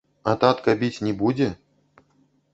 А 0.31 0.33
татка 0.43 0.75
біць 0.79 1.03
не 1.09 1.13
будзе? 1.21 1.51